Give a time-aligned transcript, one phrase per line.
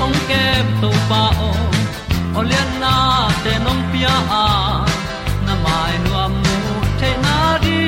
[0.00, 1.50] hong kem to pa o
[2.40, 2.94] olian na
[3.44, 4.46] te nong pia à, a
[5.46, 6.56] na mai nu amu
[7.00, 7.78] te na di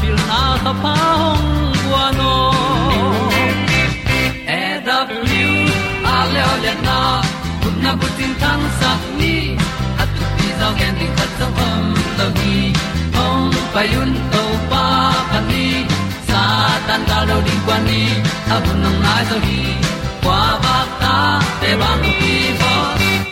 [0.00, 1.48] pil na ta pa hong
[1.82, 2.34] bua no
[4.58, 5.58] e da blue
[6.14, 6.98] a le le na
[7.62, 9.34] kun na bu tin tan sa ni.
[10.02, 11.84] At tu pi zo gen di khat zo om
[12.18, 12.56] lo gi
[13.16, 14.84] hong pa yun to pa
[15.30, 15.66] pa ni.
[16.28, 16.42] Sa
[16.86, 18.02] tan da lo di kwa ni.
[18.54, 19.60] A bu nong lai zo gi
[20.24, 20.76] qua ba
[21.26, 22.72] ta te bang ki bo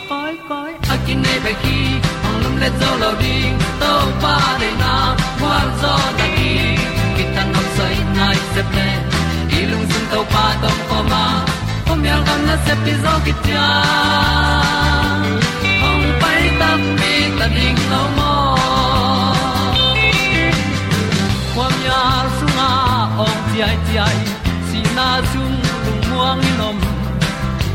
[0.09, 1.77] koi koi a kin nei pe ki
[2.23, 3.35] hong lum le zo lo di
[3.81, 3.91] to
[4.23, 4.93] pa de na
[5.39, 6.53] kwa zo da ki
[7.15, 8.87] ki tan nok sai nai se ple
[9.59, 11.25] ilung sun to pa to ko ma.
[12.01, 13.67] Mi yal gam na se pi zo ki tia
[15.83, 16.69] hong pai ta
[16.99, 18.33] mi ta ding lo mo
[21.53, 21.73] kwam
[22.37, 22.67] su na
[23.27, 24.19] ong ti ai ti ai
[24.67, 25.53] si na zum
[25.85, 26.94] lung muang ni nom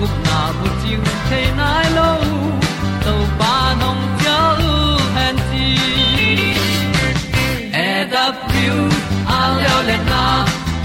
[0.01, 2.11] gup na bu ting te nai lo
[3.05, 4.37] to pa nong pia
[4.69, 4.77] u
[5.17, 5.67] han ti
[7.83, 8.79] e da pru
[9.39, 10.23] a leo le na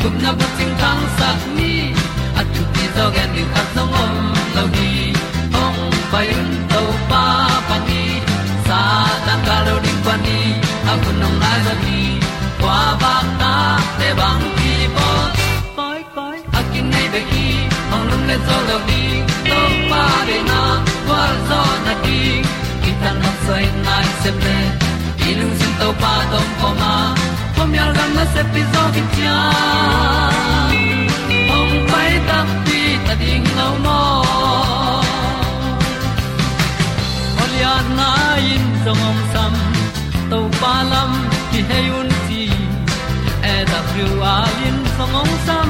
[0.01, 1.71] gup na bu ting tang sat ni
[2.39, 4.13] at tu ti zo gen ni khat song om
[4.55, 4.91] lo ni
[5.63, 5.79] ong
[6.11, 6.83] pai un to
[7.13, 7.23] pa
[7.69, 8.03] pa ni
[8.67, 8.81] sa
[9.29, 10.39] tan ga lo ding pa ni
[10.91, 11.99] a bu nong lai za ni
[12.61, 12.77] ba
[13.41, 13.55] ta
[13.97, 15.09] te bang ki bo
[18.27, 19.01] le zo lo di
[19.49, 19.59] to
[19.89, 20.61] pa de na
[21.07, 22.19] kwa zo na ti
[22.83, 24.57] ki ta na sai nai se ple
[25.39, 26.93] lu sin to pa to ko ma
[27.55, 29.37] ko mi al gam na se pi zo ki tia
[31.57, 33.99] ong pai ta pi ta ding lo mo
[37.43, 38.09] Olia na
[38.53, 39.53] in song ngom sam
[40.31, 41.11] to pa lam
[41.51, 42.43] ki he yun ti
[43.53, 44.35] e da thru a
[44.67, 45.69] in song ngom sam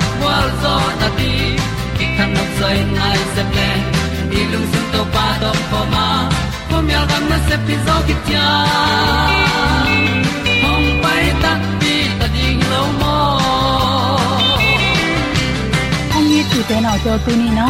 [0.23, 1.33] wa zo na ti
[1.97, 3.69] ki kan nok sai nai se ple
[4.31, 6.07] ni lung sun to pa to pa ma.
[6.69, 8.47] Ko mi al gam na se pi zo ki tia
[10.63, 11.51] hong pai ta
[11.81, 13.17] ti ta ding lo mo
[16.15, 17.67] ong ni tu te na to tu ni na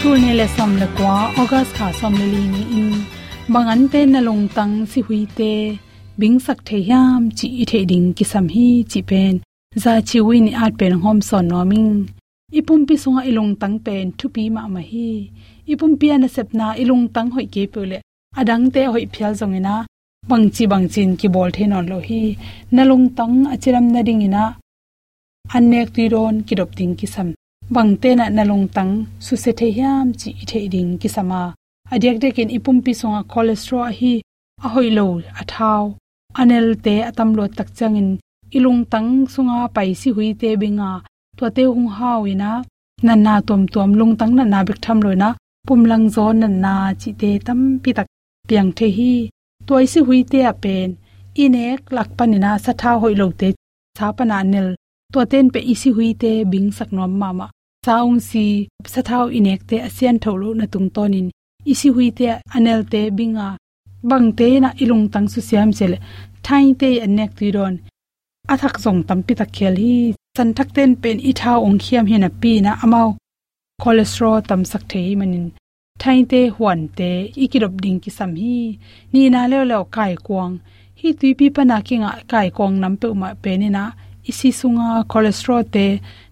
[0.00, 2.90] tu ni le som le kwa august ha som le li ni in
[3.54, 5.52] bangan te na long tang si hui te
[6.20, 9.34] bing sak the yam chi i the ding ki sam hi chi pen
[9.74, 12.08] za chi wi ni at pen hom son no ming.
[12.58, 15.30] Ipum pi sunga ilung tang pen thu pi ma ma hi.
[15.72, 17.98] Ipum pi ana sep na ilung tang hoi ke pule
[18.40, 19.74] adang te hoi phial zong ina.
[20.28, 22.36] Bangchi bangchin ki bol the non lo hi.
[22.74, 24.44] Na lung tang achiram na ding ina.
[25.54, 27.28] Anek ti ron ki dop ting ki sam.
[27.74, 28.92] Bangte na na lung tang
[29.24, 31.42] su se the hiam chi i the ding ki sama.
[31.92, 34.14] Adyak de ken ipum pi sunga cholesterol hi.
[34.64, 35.06] A hoi lo
[35.40, 35.84] a thau.
[36.40, 38.10] Anel te atam lo tak changin
[38.56, 40.90] ilung tang sunga pai si hui te binga.
[41.38, 42.50] To te hung hawina
[43.06, 45.28] nan na tom tom lung tang na na bek tham loina
[45.66, 48.06] pumlang zo nan na chi te tam pi tak
[48.48, 49.12] piang the hi.
[49.66, 50.88] Toy si hui te a pen.
[51.42, 53.48] Inek lak panina sa tha hoi lo te.
[53.96, 54.68] Cha pana nel.
[55.12, 57.46] To ten pe isi hui te bing sak nom mama
[57.86, 58.44] saung si
[58.92, 61.26] sa thau inek te asian tholo na tung tonin
[61.72, 62.26] isi hui te
[62.56, 63.48] anel te binga.
[64.08, 65.98] Bang te na ilung tang su siam chele
[66.46, 67.74] thai te anek ti ron
[68.52, 69.94] athak zong tampi ta khel hi
[70.36, 73.08] san thak ten pen i tha ong khiam hina pi na amao.
[73.82, 75.46] Cholesterol tam sak thei manin.
[76.00, 77.10] Thain te, huan te,
[77.42, 78.56] ikirop ding ki sam hi.
[79.12, 80.54] Ni na le le kai kwang.
[81.00, 83.84] Hi tui pi pa na kinga kai kwang nam pe ma pe ni na.
[84.30, 85.86] Isi sunga cholesterol te,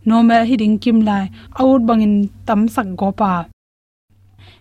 [0.08, 1.24] normal hi ding kim lai.
[1.60, 2.14] Out bangin
[2.46, 3.32] tam sak go pa.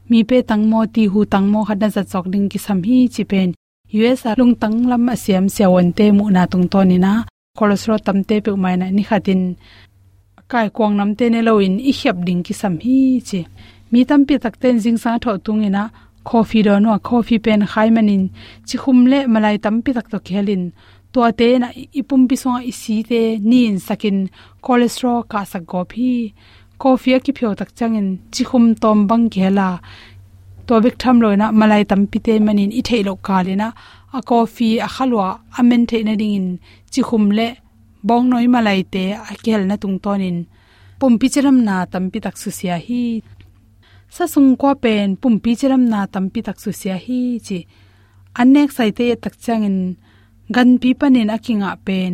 [0.09, 2.97] Mi pe tang mo, ti hu tang mo khadna za chok ding ki sam hi
[3.13, 3.49] chi pen.
[3.93, 7.13] Us a lung tang lam a siam siawon te mu na tung to ni na
[7.57, 9.41] cholesterol tam te pe mai na ni khatin
[10.51, 12.97] kai kwang nam te ne loin i hyap ding ki sam hi
[13.27, 13.39] chi.
[13.91, 15.83] Mi tam pi tak ten jing sa tho tung ina
[16.29, 18.23] coffee do no coffee pen khai manin.
[18.67, 20.63] Chi khum le malai tam pi tak to khelin.
[21.13, 21.67] To te na
[21.99, 24.17] ipum pi so i si te nin sakin
[24.65, 26.09] cholesterol ka sak go phi
[26.81, 29.69] coffee ki phyo tak changin chi khum tom bang khela
[30.69, 33.67] to bek tham loina malai tam pi te manin i theilo ka le na.
[34.17, 35.27] A coffee, a khalwa
[35.59, 36.47] amen the na ding in
[36.93, 37.47] chi khum le,
[38.07, 40.37] bong noi malai te, a kel na tung tonin
[40.99, 43.03] pum pi chiram na tam pi tak su sia hi.
[44.15, 47.59] Sa sung ko pen, pum pi chiram na tam pi tak su sia hi chi.
[48.41, 49.77] Anek sai te tak changin
[50.55, 52.13] gan pi panin akinga pen.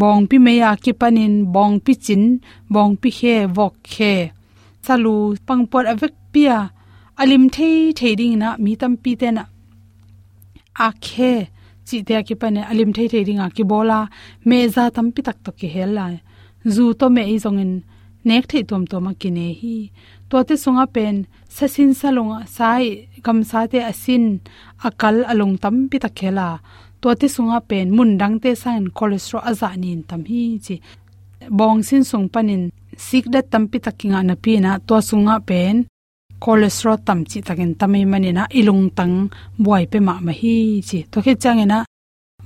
[0.00, 2.22] Bong pi meya ki panin, bong pi chin,
[2.74, 4.14] bong pi khe, vok khe
[4.86, 5.14] salu
[5.46, 6.58] pangpot avek pia.
[7.22, 9.44] Alim thei thei ding na, mi tam pi te na.
[10.86, 11.32] A khe,
[11.86, 13.98] chi te ki pane alim thei thei a ki bola.
[14.48, 16.04] Me za tam pi tak to ki hel la.
[16.74, 17.72] Zu to me i zongin
[18.28, 19.76] nek thei tom to ma ki ne hi.
[20.30, 21.16] To te sunga pen
[21.56, 22.84] sasin salunga sai
[23.16, 24.24] e, gam sa te asin
[24.86, 26.48] akal along tam pi tak khela
[27.00, 30.76] to te sunga pen, mun dang te sain cholesterol aza nin tam hi, chi.
[31.58, 32.62] Bong sin sung panin
[33.06, 35.76] sikda tampi takinga na pi na to sunga pen,
[36.44, 39.14] cholesterol tam chi takin tamai manina ilung tang
[39.64, 40.56] buai pe ma ma hi
[40.88, 40.98] chi.
[41.12, 41.78] To khe changena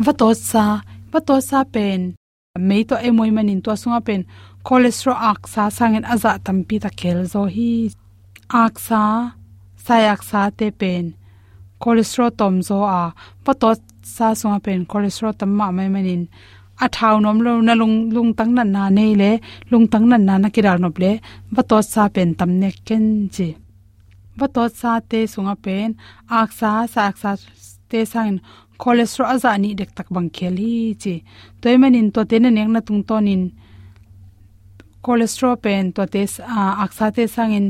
[0.04, 0.64] va to sa,
[1.12, 2.00] va to sa pen,
[2.68, 4.20] mei to emoi manin to sunga pen,
[4.66, 7.72] cholesterol ak sa sangen aza tampi ta khel zo hi.
[8.64, 9.02] Ak sa
[9.84, 11.04] sayak sa te pen,
[11.82, 13.02] cholesterol tom zo a,
[13.44, 13.70] va to
[14.16, 16.22] sa sunga pen, cholesterol tam ma mai manin
[16.84, 19.30] a thau nom lo na lung lung tang nan na nei le
[19.70, 21.12] lung tang na na na kiral nop le
[21.54, 23.04] ba to sa pen tam ne ken
[23.34, 23.48] chi
[24.38, 25.90] ba to sa te sunga pen
[26.40, 27.30] ak sa sa ak sa
[27.90, 28.32] te sang
[28.82, 31.14] cholesterol aza ni dek tak bang khel hi chi
[31.60, 33.42] toy manin to te ne nek na tung tonin
[35.04, 36.22] cholesterol pen to te
[36.84, 37.66] ak sa te sangin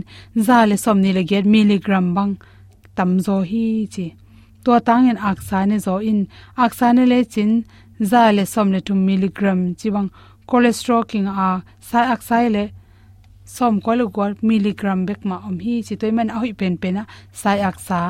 [0.46, 2.32] za le som ni le get milligram bang
[2.96, 4.06] tam zo hi chi
[4.64, 6.26] to tangin ak sa ne zo in.
[6.56, 7.50] Ak sa ne le chin
[8.00, 10.10] za le som le 2 milligram chibang
[10.48, 11.48] cholesterol king a
[11.88, 12.64] sai ak sai le
[13.44, 16.74] som ko lu gol milligram bek ma om hi, chi toy man a hoi pen
[16.82, 17.04] pen a,
[17.40, 18.00] sai ak sa.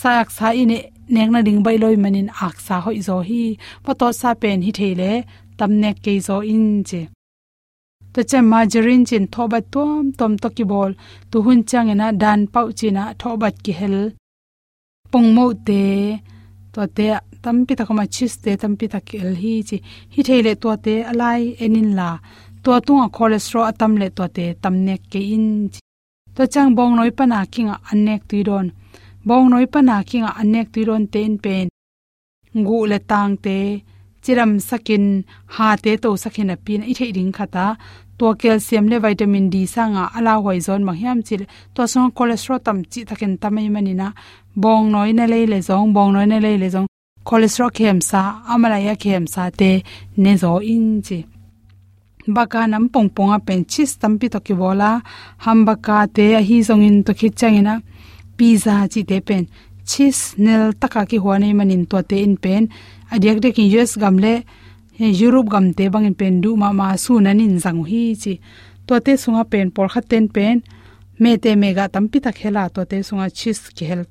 [0.00, 0.78] Sai ak sa ine
[1.14, 3.42] nek na ding bai loi manin ak sa hoi zo hi.
[3.84, 5.12] Pa sa pen hi thele
[5.58, 7.02] tam nek ke zo in che.
[8.14, 10.92] To che margarine chin thobat tom tom to ki bol.
[11.30, 13.96] Tu hun chang ena dan pau china thobat ki hel.
[15.12, 15.82] Pong mo te,
[16.72, 17.06] to te
[17.46, 17.84] tam pi ta
[18.14, 19.76] chis te tam pi ta el hi chi
[20.14, 22.10] hi theile to te alai enin la
[22.64, 25.46] to tunga cholesterol atam le to te tam nek ke in
[26.36, 28.66] to chang bong noi pana kinga anek tuiron
[29.28, 31.66] bong noi pana kinga anek tuiron ten pen
[32.60, 33.56] ngu le tang te
[34.24, 35.04] chiram sakin
[35.54, 37.66] ha te to sakin a pin i thei ding khata
[38.18, 41.42] to calcium le vitamin d sanga ala hoi zon ma hiam chil
[41.74, 44.08] to song cholesterol tam chi takin tamai manina
[44.62, 46.88] bong noi na le le zong bong noi na le le zong
[47.28, 48.20] cholesterol khem sa
[48.52, 49.70] amalaya khem sa te
[50.22, 51.18] ne zo in chi
[52.26, 54.90] baka nam pong pong a pen chis tampi to ki bola
[55.44, 57.74] ham baka te a hi zong in to khit changina,
[58.36, 59.44] pizza chi te pen,
[59.90, 62.62] chis nel taka ki huane manin to te in pen,
[63.12, 64.34] adiak de ki us gamle
[64.98, 68.34] europe eh, gam te bang in pen du ma ma su nanin zang hi chi
[68.86, 70.56] to te sunga pen, por kha ten pen,
[71.22, 74.02] me te mega tampi ta khela to te sunga chis ki hel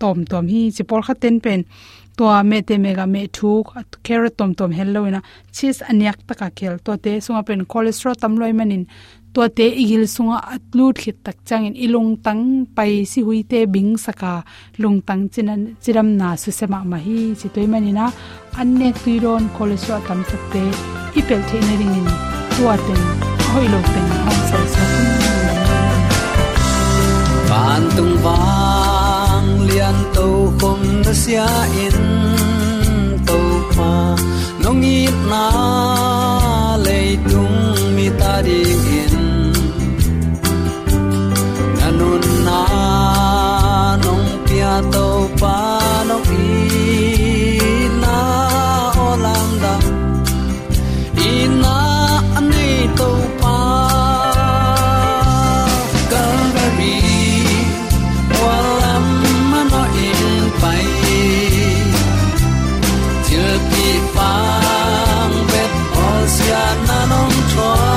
[0.00, 1.60] tom tom hi chi por kha ten pen
[2.16, 3.50] to me te mega me thu
[4.06, 5.20] carrot tom tom hello ina
[5.56, 8.84] chis anyak taka khel to te sunga pen cholesterol tam loi manin.
[9.34, 11.74] To te igil sunga atlut khit tak changin.
[11.84, 12.42] Ilung tang
[12.76, 14.32] pai si hui te bing saka.
[14.82, 18.06] Lung tang chinan, chiram na su sema ma hi chi toy manina.
[18.60, 20.62] Anne tuiron cholesterol tam sakte
[21.18, 22.08] ipel the na ringin.
[22.54, 23.00] Tuaten
[23.52, 24.82] hoilo ten hom sa sa.
[27.48, 30.26] Ban tung vang lian to
[30.60, 30.71] khom
[31.12, 31.48] na sia
[31.84, 31.96] in
[33.28, 33.40] to
[33.76, 33.92] pa
[34.62, 35.00] nong i
[35.30, 35.44] na
[36.84, 37.58] le tung
[37.96, 39.14] mi ta ding in
[41.76, 42.60] nanun na
[44.04, 45.11] nong pia to
[67.54, 67.91] toy.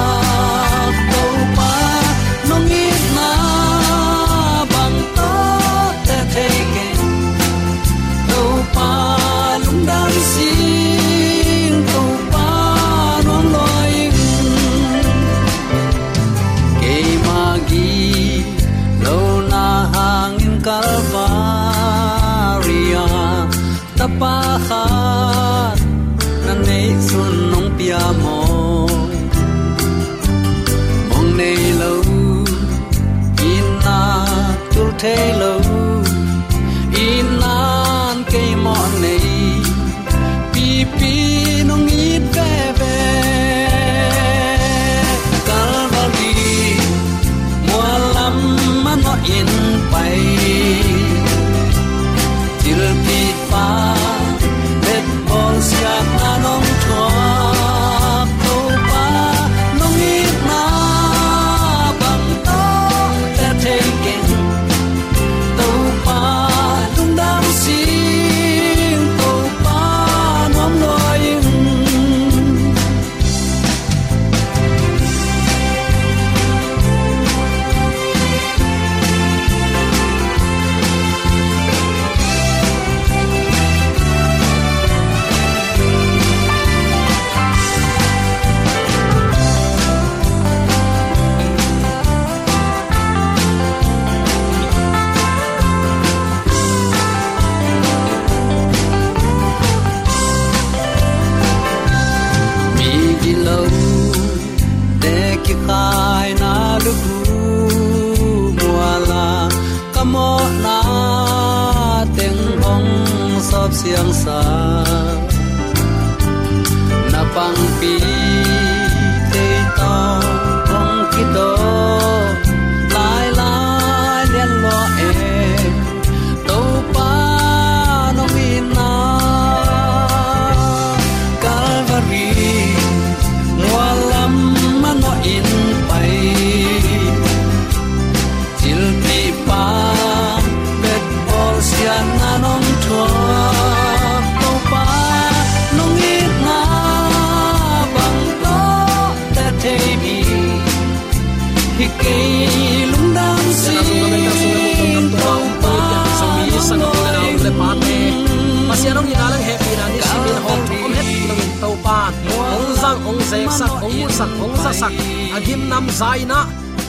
[162.26, 164.94] To ong zang ong zek sak ong mu sak ong za sak
[165.38, 166.40] agim nam zaina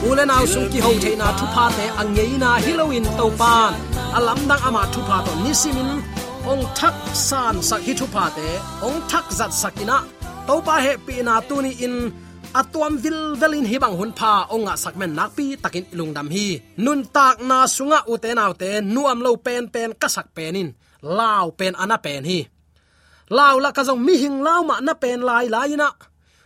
[0.07, 3.71] ulen aw sung ki ho theina thu pha te angeina hilowin to pan
[4.17, 5.89] alam dang ama thu pha to nisimin
[6.51, 6.95] ong thak
[7.27, 8.47] san sak hi thu pa te
[8.87, 9.97] ong thak zat sakina
[10.47, 11.95] to pa he pi na tu ni in
[12.59, 16.45] atuam vil velin hi bang hun pha onga sakmen nak pi takin lungdam hi
[16.83, 20.69] nun tak na sunga ute naw te nuam lo pen pen kasak penin
[21.17, 22.39] lao pen ana pen hi
[23.29, 25.89] lao la ka jong mi hing lao ma na pen lai lai na.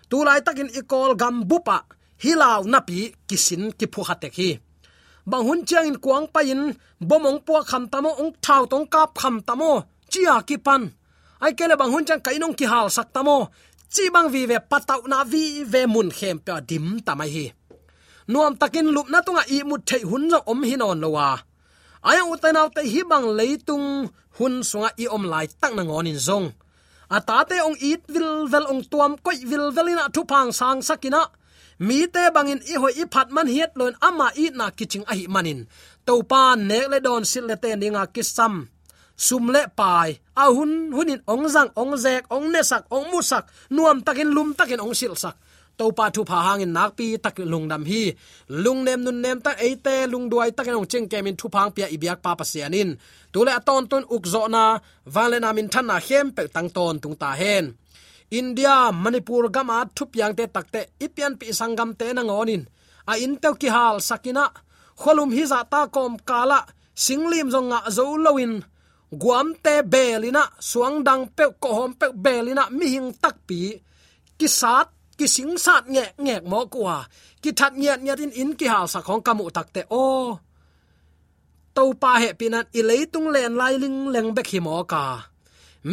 [0.10, 1.78] Tu lai takin ikol gam bupa
[2.24, 2.98] hi lao na pi
[3.28, 4.52] kisin ki phu hatek hi
[5.26, 9.10] bang hun chiang in kuang pa in, bomong pu kham tamo ong thau tong kap
[9.22, 9.72] kham tamo
[10.10, 10.84] chia ki pan.
[11.44, 13.38] Ai kele bang hun chang kainong ki hal sak tamo
[13.94, 17.46] chi bang vi ve patau na vi ve mun khem pa dim tamai hi.
[18.32, 21.30] Nuam takin lup na tunga i mut thei hun zo om hin on lowa.
[22.10, 23.88] Aya utainaw te hi bang leitung
[24.38, 26.48] hun sunga i om lai tak na ngon in zong
[27.18, 31.22] ata te ong it vil vel ong tuam koi vil velina thu pang sang sakina.
[31.88, 35.14] Mi te bangin i hoi i phat man hiet loin ama i na kiching a
[35.20, 35.60] hi manin.
[36.06, 38.56] To pa ne le don sil le te ninga kisam.
[39.26, 40.10] Sum le pai.
[40.42, 43.46] A hun, hunin ong zang, ong zek, ong ne sak, ong mu sak.
[43.76, 45.36] Nuam takin lum takin ong sil sak
[45.82, 48.04] to pa thu pha hangin nak pi tak lung dam hi.
[48.64, 51.72] Lung nem nun nem ta ei te, lung duai tak nong cheng kemin thu phang
[51.76, 52.90] pia ibyak pa pasianin
[53.34, 54.64] tule aton ton uk zo na
[55.16, 57.66] valena min than na hem pe tang ton tung ta hen.
[58.40, 62.64] India, manipur, gama thup yang te takte ipian pi sangam te na ngonin
[63.12, 64.46] a in te ki hal sakina,
[65.02, 66.60] kholum hi za ta kom kala,
[67.06, 68.54] singlim zonga zo lowin
[69.22, 73.60] guam te belina, suang dang pe ko hom pe belina, mi hing tak pi.
[74.38, 74.88] Ki sat
[75.22, 76.98] ki sing sat nge nge mo kwa
[77.42, 80.06] ki that nyat nyat in in ki hal sa khong kamu takte o
[81.76, 85.06] to pa he pinan i leitung len lai ling leng bek hi mo ka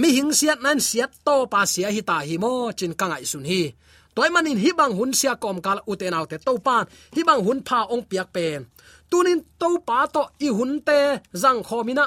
[0.00, 3.44] mi hing siat nan siat to pa sia hi ta hi mo chin kangai sun
[3.50, 3.62] hi.
[4.14, 7.58] Toy manin hi bang hun sia kom kal uten autte to pan hi bang hun
[7.68, 8.60] pha ong piak pen
[9.10, 11.00] tunin to pa to i hun te
[11.42, 12.06] zang khomina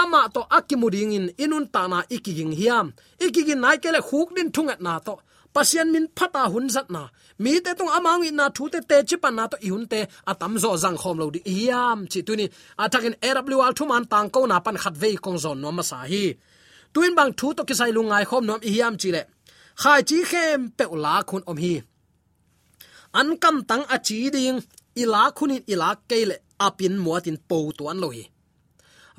[0.00, 2.86] ama to akimuding in, inun tana ikiging hiam.
[3.24, 5.14] Ikigin nai kele khuk din thungat na to
[5.56, 7.02] pasian min phata hun zat na.
[7.42, 9.84] Mi te tung amang in na thu te te chi pan na to i hun
[9.92, 12.50] te atam zo zang khom lo di hiam chi tunin
[12.84, 15.98] atakin awl thu man tang ko na pan khat ve kong zon no ma sa
[16.10, 16.24] hi.
[16.92, 19.22] Tuin bang thu to kisai lungai khom nom i hiam chi le.
[19.82, 21.74] Khai chi khem pe la khun om hi.
[23.20, 24.58] An kam tang a chi ding
[25.02, 26.36] ila khunin ila kele
[26.66, 28.24] apin muatin po tuan lo hi.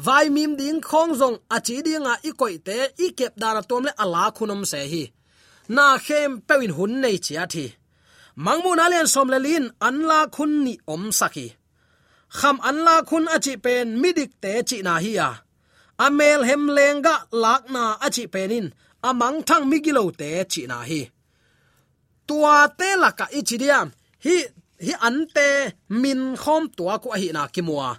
[0.06, 3.84] Vai mim ding khong zong a chi dinga i koi te, i kep dana tom
[3.88, 5.04] le ala khunom se hi.
[5.76, 7.66] Na khem pewin hun nei chia thi
[8.46, 11.48] mangmu na len som le lin an la khun ni om saki
[12.38, 15.30] kham an la khun a chi pen midik te chi na hi ya
[16.06, 18.68] amel hem lenga lak na a chi penin
[19.10, 21.02] amang thang migilo te chi na hi
[22.28, 23.88] tua te laka ichidiam
[24.26, 24.36] hi
[24.86, 25.48] hi ante
[26.02, 27.90] min khom tua ko hi na kimwa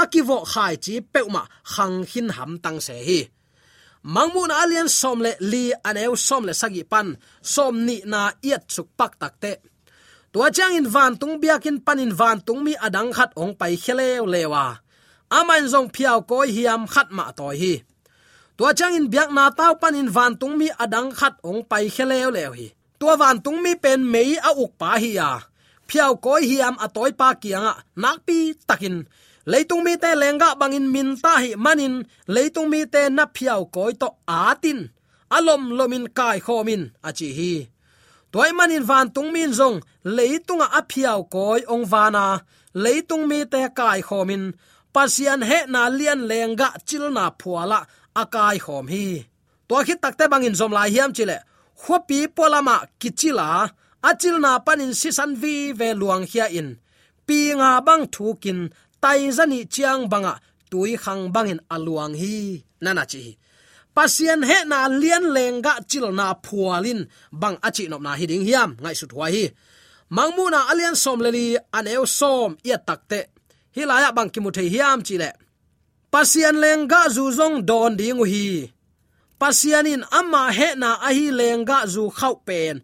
[0.00, 3.20] akivo khai chi peuma khang hin ham tang se hi
[4.02, 8.88] mangmun alian som le li aneu som le sagi pan, som ni na iat chuk
[8.98, 9.52] pak tak te.
[10.32, 14.24] Tua chang in van tung biakin panin van tung mi adang khat ong pai kheleu
[14.24, 14.80] lewa.
[15.28, 17.74] Aman zong phiao koi hiam khat ma toy hi.
[18.56, 22.32] Tua chang in biak na tau panin van tung mi adang khat ong pai kheleu
[22.32, 22.68] lew hi.
[22.96, 25.40] Tua van tung mi pen mei a uk pa hi ya.
[25.88, 29.04] Phiao koi hiam atoi pa kianga nak pi takin
[29.50, 31.94] leitung mi te lenga bangin min ta hi manin.
[32.34, 34.80] Leitung mi te na phiao koi to atin
[35.36, 37.54] alom lomin kai khomin achi hi.
[38.32, 39.78] Toy manin van tung min zong,
[40.16, 42.24] leitunga a phiao koi ong vana.
[42.84, 44.44] Leitung mi te kai khomin.
[44.94, 47.80] Pasian he na lian lenga chilna phuala
[48.22, 49.06] akai khom hi.
[49.68, 51.38] To khit takte bangin zom lai hiam chile.
[51.82, 53.48] Khopi polama kichila
[54.08, 56.68] achil na panin sisan vi ve luang hia in.
[57.26, 58.60] Pi nga bang thukin
[59.02, 60.34] tai zani chiang banga,
[60.70, 62.34] tui khang bangin aluang hi,
[62.84, 63.24] nana chi
[63.94, 67.00] pasien he na lian lenga chil na phualin
[67.40, 69.44] bang achi nop na hiding hiam, ngai su thwa hi.
[70.16, 71.46] Mangmu na alian som leli
[71.78, 73.20] aneu som ya takte
[73.76, 75.30] hilaya bang kimu thei hiam chi le.
[76.12, 78.46] Pasien lenga zu zong don ding hi.
[79.40, 82.76] Pasianin amma he na ahi lenga zu khau pen.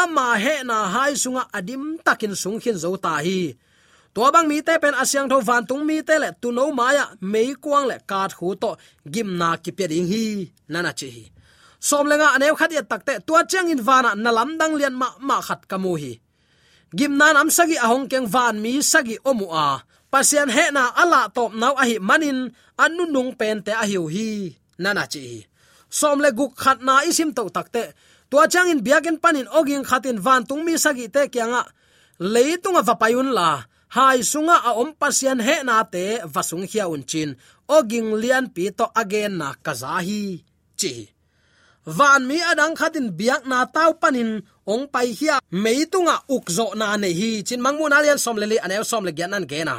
[0.00, 3.38] Amma he na hai sunga adim takin sung khin zo ta hi
[4.14, 7.04] to bang mi te pen asyang tho van tung mi te le tu no maya
[7.32, 8.70] mei kwang le ka hu to,
[9.12, 10.24] gim na ki pe ding hi
[10.72, 11.24] nana chi hi.
[11.80, 15.36] Som lenga anew khat ya takte tua chang in vana nalam dang lian ma ma
[15.46, 16.12] khat kamu hi.
[16.98, 19.68] Gim nan am sagi ahong keng van mi sagi omu a.
[20.12, 22.38] Pasian he na ala top nau a hi manin
[22.84, 24.28] anu nung pen te a hiu hi
[24.82, 25.24] nana chi
[25.98, 27.84] som le guk khat na isim to takte
[28.30, 31.62] tua chang in biagen panin ogin khatin van tung mi sagi te kyanga
[32.32, 33.50] leitunga vapayun la
[33.96, 37.30] hai sunga a om pasian he na te vasung hia un chin
[37.76, 40.24] oging lian pi to again na kazahi.
[40.80, 40.94] Chi.
[41.96, 44.30] Van mi adang khatin biak na tau panin.
[44.72, 47.30] Ong pai hia meitunga ukzo na ne hi.
[47.46, 49.76] Chin mangmu na lian som le le anel som le gyanan ge na.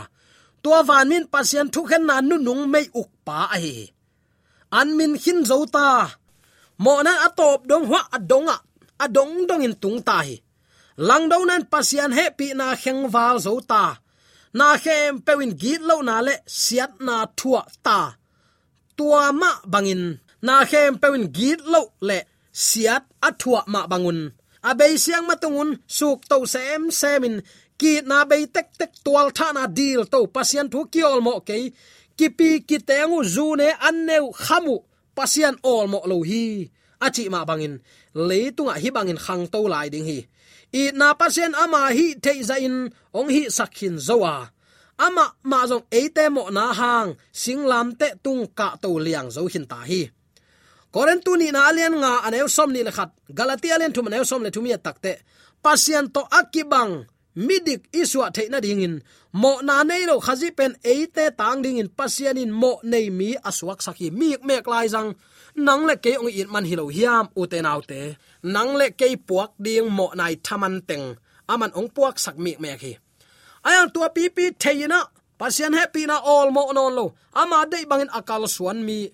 [0.62, 3.76] Tua van min pasian thu khen na nu nung mei uk pa a hi.
[4.80, 5.88] An min hin zo ta.
[6.84, 8.58] Mo na atop dong hwa adonga
[9.04, 10.36] adong dong in tung ta hi.
[11.08, 14.03] Lang do nan pasian he pi na kheng wal zo ta
[14.58, 18.00] na khem pewin git lo na le siat na thua ta.
[18.98, 20.04] Tua ma bangin.
[20.46, 22.20] Na khem pewin git lo le
[22.68, 24.20] siat athua ma bangun.
[24.70, 27.36] Abei siang matungun suk to sem semin.
[27.80, 31.58] Ki na bei tek tek tual tha na deal to pasian thu kiol mo ke.
[32.18, 32.50] Kipi
[33.60, 34.76] ne an anneu khamu,
[35.18, 36.70] pasian ol mo lo hi.
[37.06, 37.76] Achi ma bangin.
[38.28, 40.20] Leitunga hi bangin khang to lai ding hi
[40.74, 44.50] i na pasien ama hi theiza in ong hi sakhin zowa.
[44.98, 49.66] Ama ma zong eite mo na hang singlam te tung ka to liang zo hin
[49.70, 50.10] ta hi.
[50.94, 54.26] Koren tu ni na alian nga anew som ni le khat galatia len thum anew
[54.26, 55.14] som le thumia takte.
[55.64, 59.02] Pasien to akibang midik iswa theina dingin.
[59.34, 61.90] Mo na nei lo khazi pen eite tang dingin.
[61.90, 65.10] Pasien in mo nei mi aswak saki mi mek lai jang
[65.58, 69.08] nang le ke ong in man hilo hiam u te nau te nang le ke
[69.28, 71.16] puak ding mo nai thaman teng.
[71.48, 72.94] Aman ong puak sak mi me khi.
[73.64, 75.00] Ayang tua pi pi theina
[75.40, 77.06] pasian happy na all mo non lo.
[77.32, 79.08] Ama dei bangin akal suan mi.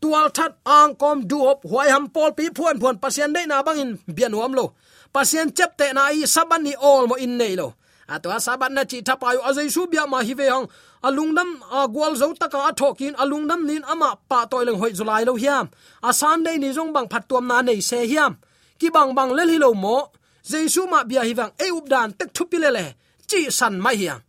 [0.00, 3.64] Tual that ang kom du hop huai ham pol pi phuan phuan pasian dei na
[3.66, 4.76] bangin bian wam lo.
[5.14, 7.74] Pasian chep te na i saban ni all mo in nei lo.
[8.08, 10.68] Atwa saban na chi thapayu azai su bia ma hi ve hang
[11.02, 15.34] alungnam a gwal zo taka a thokin alungnam nin ama pa toileng hoi zulai lo
[15.42, 15.66] hiam.
[16.08, 18.36] A sunday ni jong bang phat tuam na nei se hiam
[18.80, 19.96] ki bang bang lel hi lo mo,
[20.50, 22.86] jesu ma bia hi wang e up dan tek thu pi le le,
[23.30, 24.20] chi san mai hiam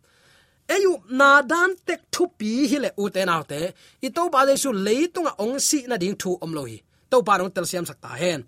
[0.74, 3.60] eyu na dan tek thu pi hi le u te naw te,
[4.06, 6.78] i to ba jesu leitunga ong si na ding thu om lo hi.
[7.10, 8.40] To pa nong tel siam sakta hen.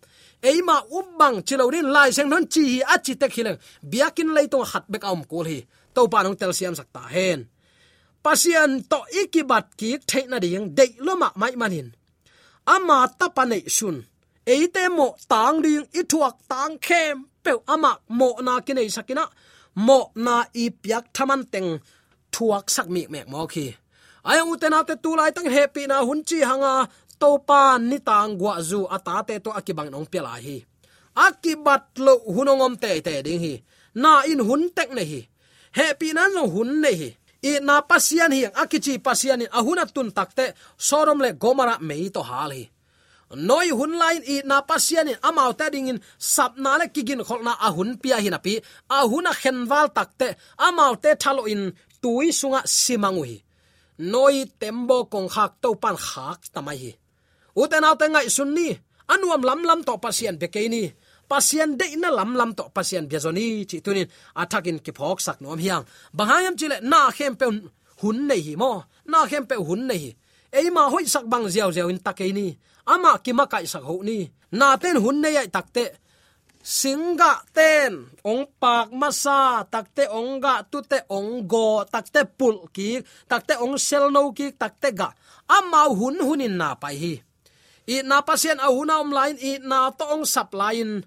[0.49, 3.59] Eima ubang chilorin lai seng non chi hi achi tek hi hileng
[3.91, 5.59] biakin leitung hat bek om kol hi.
[5.95, 7.41] To pa nong tel siam sakta hen.
[8.25, 11.89] Pasian to ikibat ki theina ding, dei loma mai manin
[12.75, 13.97] ama tapane sun
[14.47, 19.25] eite mo, tang ding i thuak tang khem pe ama mo na kinai sakina,
[19.75, 21.81] mo na i piak thaman teng,
[22.35, 23.67] thuak sak mi mek mo khi.
[24.23, 26.87] Ayang uten te tu lai tang happy na hun chi hanga
[27.19, 30.57] to pa ni tang gwa zu ata te to akibang nong pela hi.
[31.15, 33.55] Akibat lo hunongom te te ding hi.
[33.95, 35.21] Na in hun tek ne hi.
[35.79, 37.11] Happy na no hun ne hi.
[37.43, 42.23] I na pasian hi, akichi pasian in ahuna tun takte sorom le gomara mei to
[42.23, 42.71] hal hi
[43.35, 47.23] noi hun line i na pasian in amau ta ding in sap na le kigin
[47.25, 48.61] khol na a hun pia hi na pi.
[48.91, 50.29] Ahuna khenwal takte
[50.67, 53.43] amau te thalo in tui sunga simangui
[53.99, 56.93] noi tembo kong khak to pan khak tamai hi.
[57.57, 58.69] Uten autte ngai sunni
[59.13, 60.83] anuam lam lam to pasian be ke ni.
[61.31, 64.09] Pasian de na lam lam to pasian biazoni chi tunin
[64.41, 65.85] athakin ki phok sak nom hiang.
[66.17, 67.47] Bangayam chile na khem pe
[68.01, 68.73] hun nei hi mo.
[69.07, 70.05] Na khem pe hun nei
[70.53, 72.47] ei ma hoi sak bang ziaw ziaw in takei ni
[72.87, 74.31] ama kima kai sak ho ni.
[74.53, 75.85] Na ten hun nei ai takte
[76.63, 84.15] singa ten, ong pak masa takte onga tute ongo takte pul ki takte ong sel
[84.15, 85.11] no ki takte ga.
[85.51, 87.15] Ama hun hunin na pai hi.
[87.91, 91.03] I na pasien a hun om line i na to ong sap line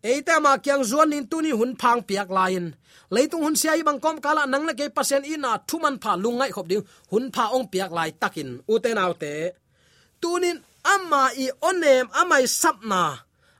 [0.00, 2.72] eita ma kyang zuan tu tuni hun phang piak lain.
[3.10, 6.66] Leitung hun sia bang kom kala nang le ke pasien ina thuman pha lungai khop
[6.70, 6.84] ding.
[7.10, 8.62] Hun pha ong piak lai takin.
[8.72, 9.32] Uten autte
[10.22, 13.02] tunin ama i onem amai sapna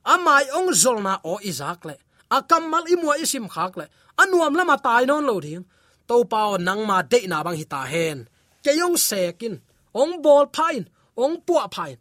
[0.04, 1.94] amai ong zolna, o izak le
[2.30, 3.86] akamal imwa isim khak le
[4.22, 5.64] anuam lama tai non lo ding.
[6.08, 8.18] To pao nang ma de na bang hita hen.
[8.64, 9.54] Ke yong sekin,
[10.00, 10.82] ong bol phain,
[11.22, 11.96] ong puwa phain.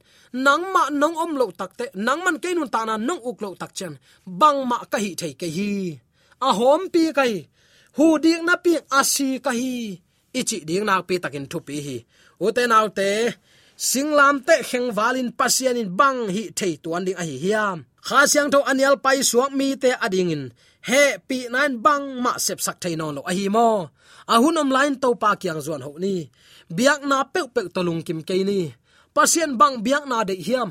[0.45, 3.49] Nang ma nong om lo takte nang man ke nun ta na nong uk lo
[3.62, 3.93] tak chen.
[4.25, 5.71] Bang ma ka hi thei ke hi.
[6.47, 7.34] A hom pi kai
[7.97, 9.73] hu ding na pi asi ka hi.
[10.39, 11.97] Ichi ding na pi takin thu pi hi.
[12.45, 13.10] Ute nau te
[13.79, 17.77] singlam te kheng valin pasian in bang hi thei tuan ding a hi hiam.
[18.07, 20.43] Kha siang tho anial pai suak mi te ading in.
[20.89, 23.67] He, pi nan bang ma sep sak thei non lo a hi mo.
[24.33, 26.15] A hunom lain to pa kyang zuan ho ni.
[26.77, 28.59] Biak na pe pe to lung kim ke ni.
[29.15, 30.69] Pasien bang biak na de hiam.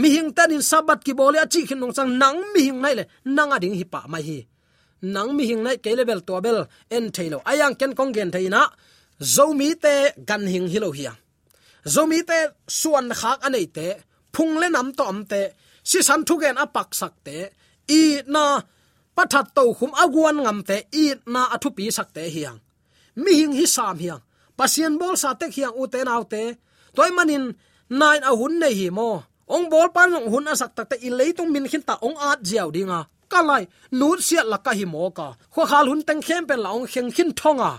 [0.00, 2.94] Mi hing tan in sabat ki bole achi khin nong sang nang mi hing nai
[2.98, 3.04] le
[3.36, 4.38] nang ading hi pa mai hi.
[5.14, 6.58] Nang mi hing nai ke level to bel
[6.96, 8.62] en thailo ayang ken kong gen thaina
[9.34, 9.94] zomi te
[10.28, 11.18] gan hing hilo hiang
[11.94, 12.38] zomi te
[12.78, 13.88] suan khak anei te,
[14.34, 15.42] phung le nam to am te,
[15.90, 17.36] si san thu gen apak sak te,
[18.00, 18.02] i
[18.34, 18.44] na
[19.16, 22.58] pathat to khum aguan ngam te, i na athu pi sak te hiang.
[23.22, 24.22] Mi hing hi sam hiang.
[24.58, 26.42] Pasien bol sa te hiang u te nau te,
[26.96, 27.44] toy manin
[28.00, 29.10] nine a hun nei hi mo.
[29.54, 32.40] Ong bol pan ong hun asak tak te, i leitung min khin ta ong at
[32.48, 33.00] jiao dinga.
[33.32, 33.64] Kalai
[33.98, 35.28] nu sia la ka hi mo ka.
[35.54, 37.72] Kho khal hun teng khem pen la ong kheng khin thonga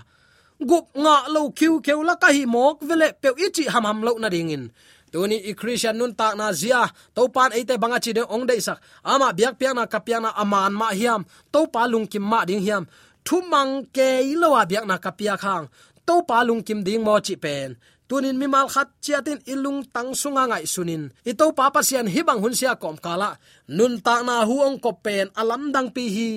[0.68, 4.12] gup nga lo kiu kiu la ka hi mok vele pe ichi ham ham lo
[4.20, 4.64] na ding in.
[5.10, 8.60] Tuni i christian nun tak na zia to pan ate banga chi de ong dei
[8.66, 8.78] sak.
[9.02, 12.62] Ama biak piang na kapiang na aman ma hiam to pa lung kim ma ding
[12.62, 12.84] hiam.
[13.26, 15.64] Thu mang ke lo wa biak na kapia khang
[16.06, 17.74] to pa lung kim ding mo chi pen.
[18.10, 21.14] Tunin mi mal khat chiatin ilung tang sunga ngai sunin.
[21.22, 23.38] Ito papa sian hibang hun sia kom kala
[23.70, 26.30] nun ta na huong ko pen, alam dang pi hi.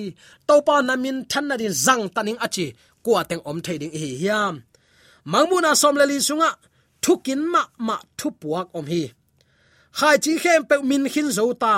[0.46, 2.66] To pa namin than na din zang taning achi
[3.04, 4.54] kwa teng om thading hi hiam.
[5.32, 6.50] Mangmuna som le li sunga
[7.04, 9.02] thukin ma ma thu puak om hi
[9.98, 11.74] khai chi khem pe min khin zo ta,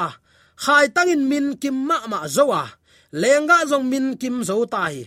[0.65, 2.65] khai tangin min kim ma ma zo a à.
[3.23, 5.03] lenga zong min kim zo ta hi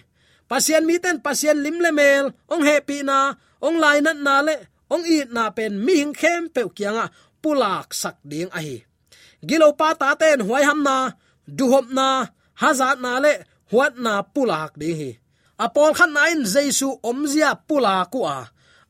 [0.49, 3.17] pasien mi ten pasien lim le mel ong happy na
[3.65, 4.55] ong lai na na le
[4.93, 7.05] ong i na pen mi hing khem pe kyanga
[7.41, 8.77] pulak sak ding a hi
[9.47, 10.97] gilo pa ta ten huai ham na,
[11.57, 12.07] du hop na
[12.61, 13.33] hazat na le
[13.71, 15.11] huat na pulak ding hi
[15.65, 18.39] apol khan nain jesu omzia pula ku a.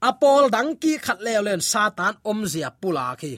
[0.10, 3.34] Apol dang ki khat le len satan omzia pula ki.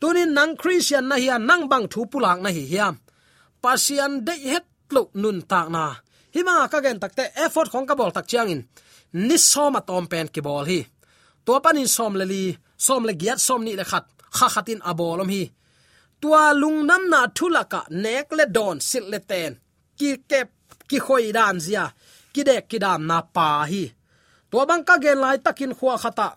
[0.00, 2.96] Tunin nang christian na hian nang bang thu pulak na hi hiam
[3.66, 5.84] pasian de het lo nun tak na.
[6.34, 8.62] Hima ka gen takte effort khong ka bol tak chiang in.
[9.28, 10.80] Ni som atom pen ki bol hi.
[11.44, 12.44] To panin som le li,
[12.86, 15.42] som le giat som ni le khat, kha khatin abolom hi.
[16.20, 19.52] Tua lung nam na thulaka nek le don sil le ten.
[19.98, 20.48] Ki kep,
[20.88, 21.84] ki khoi dan zia
[22.36, 23.84] ki kidam na pa hi
[24.50, 26.28] to bang ka gen lai takin khuwa khata.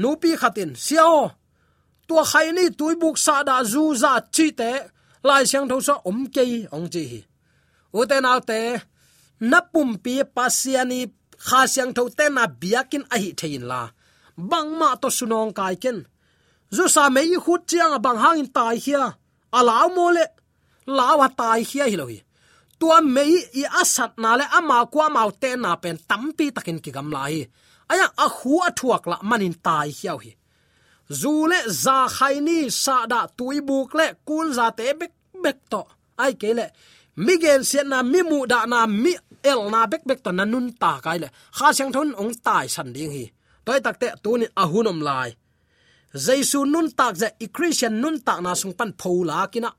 [0.00, 1.18] Nupi khatin siao
[2.08, 4.70] tua khai ni tui buk sa da zu za chi te
[5.28, 6.44] lai siang tho so om ke
[6.76, 7.20] ong chi hi
[7.98, 8.60] u te nau te
[9.50, 11.00] na pum pi pasiani
[11.46, 13.82] kha siang tho te na biakin a hi thein la.
[14.50, 15.98] Bang ma to sunong kai ken
[16.76, 19.04] zu sa mei khut chiang bang hang in tai hia.
[19.58, 20.24] Alaw mole
[20.96, 22.18] lawa tai hia hi lo hi
[22.80, 26.90] tua mei i asat na le ama kwa mau te na pen tampi takin ki
[26.96, 27.36] gam lai
[27.92, 30.32] aya, a khu a thuak la manin tai hiau hi.
[31.20, 35.12] Zule za khaini sa da tui buk le kun za te bek
[35.44, 35.82] bek to.
[36.22, 36.66] Ai ke le
[37.26, 39.12] migen se na mi mu da na mi
[39.50, 41.28] el na bek bek to na nun ta kai le.
[41.56, 43.24] Kha siang thon ong tai san ding hi.
[43.64, 45.30] Toy takte tunin ahunom lai.
[46.24, 49.70] Jaisu nun tak za i christian nun tak na sung pan phola kina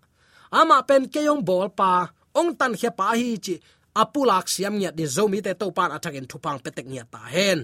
[0.59, 1.91] ama pen keyong bol pa
[2.39, 3.55] ong tan khe pa hi chi,
[4.01, 7.59] apulak siam nya din zomi te to pan athakin thupang petek nya ta hen.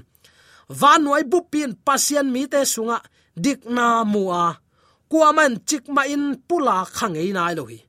[0.79, 2.97] Van noi bu pin pasien mi te sunga,
[3.36, 4.43] dik na mua
[5.12, 7.79] kuaman chik ma in pula khangei nai lohi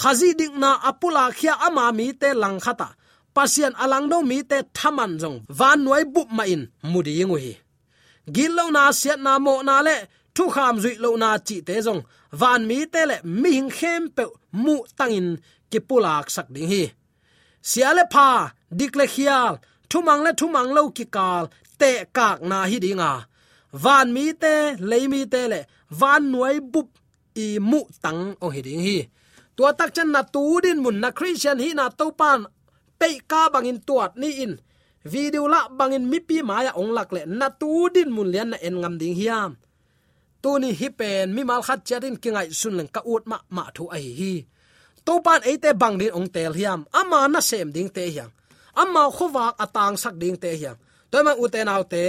[0.00, 2.88] khazi dik na apula khia ama mi te lang khata
[3.36, 6.62] pasien alang do mi te thaman jong van noi bu ma in
[6.92, 7.54] mudi ngu hi.
[8.34, 9.96] Gil na siat na mo na le,
[10.34, 12.02] thu kham zui lo na chi te jong
[12.40, 14.24] van mi te le mi hing khem pe
[14.64, 15.28] mu tangin
[15.70, 16.84] kipulak sak ding hi.
[17.70, 18.28] Siale pha
[18.78, 19.52] dikle khial,
[19.90, 21.44] thumang le thumang lo ki kal,
[21.80, 23.12] te kak na hi dinga.
[23.82, 24.54] Van mi te
[24.88, 25.60] le mi te le,
[26.00, 26.88] van nuai bup,
[27.44, 28.98] i mu tang o hi ding hi.
[29.56, 32.40] Tua tak chan na tu din mun na christian hi na to pan,
[32.98, 34.54] pe ka bangin tuat ni in.
[35.12, 38.58] Video la bangin mi pi maya ong lak le, na tu din mun lian na
[38.66, 39.50] en ngam ding hiam.
[40.42, 43.64] Tu ni hi pen mi mal khat chatin kingai sun leng ka ut ma ma
[43.74, 44.34] thu ai hi
[45.06, 46.80] topan pan e bang din ong tel hiam.
[47.00, 48.32] Ama na sem ding te hiang
[48.74, 50.78] ama khowa atang sak ding te hiang
[51.10, 51.60] toy ma u te
[51.92, 52.04] te,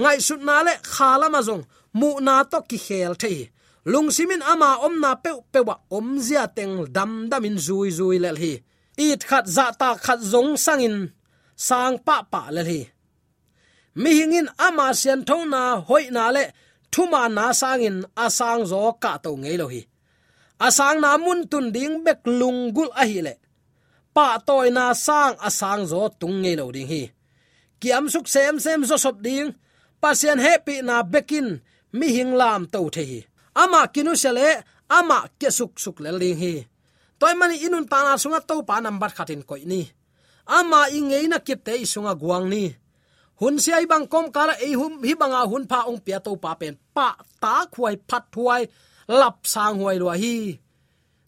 [0.00, 1.64] ngai sut na le khala ma zong,
[1.98, 3.38] mu na to ki khel thei.
[3.92, 7.88] Lung simin ama om na pe pe wa om zia teng dam dam in zui
[7.98, 8.52] zui lel hi.
[9.06, 10.96] It khat za ta khat zong sangin,
[11.68, 12.80] sang pa pa lel hi.
[14.02, 16.44] Mi hingin ama sian thona hoi na le
[16.92, 19.80] thuma na sangin, asang zo ka to ngei lo hi
[20.62, 23.34] asang na mun tun ding bek lungul a hi le.
[24.14, 27.02] Pa toy na sang asang zo tung ngei lo ding hi.
[27.82, 29.50] Kiam suk sem sem zo sop ding,
[29.98, 31.58] pasien happy na bekin,
[31.98, 33.20] mi hing lam to the hi.
[33.58, 36.54] Ama kinu sele ama ke suk suk le ling hi.
[37.18, 39.82] Toy mani inun ta na sunga to pa number khatin koi ni.
[40.46, 42.70] Ama ingei na kip te isunga guang ni.
[43.40, 46.38] Hun si ai bang kom kala ei hum hi banga hun pha ong pia to
[46.38, 46.74] pa pen.
[46.94, 48.62] Pa ta khuai phat thuai
[49.08, 50.34] lap sang huai lo hi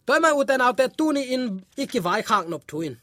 [0.05, 1.43] toy mai uten autte tu ni in
[1.83, 2.93] ikiwai khak nop thuin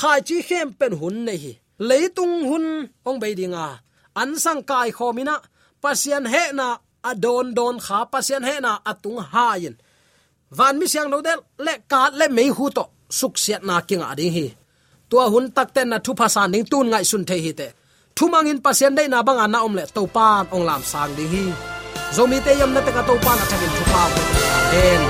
[0.00, 1.52] khai chi khem pen hun nei hi
[1.88, 2.66] leitung hun
[3.08, 3.66] ong be dinga
[4.20, 5.36] an sang kai khomina
[5.82, 6.66] pasian he na
[7.10, 9.76] adon don kha pasian he na atung hayin
[10.56, 12.84] van mi siang no del le ka le mei hu to
[13.18, 14.46] suk siat na kinga ding hi
[15.10, 17.68] tua hun tak ten na thu phasan ding tun ngai sun the hi te
[18.16, 21.32] thu mangin pasien dei na bang ana om le to pan ong lam sang ding
[21.34, 21.75] hi
[22.12, 25.02] zomi te yam na te ka to pan athakin thu pa amen.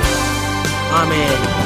[1.03, 1.66] Amen.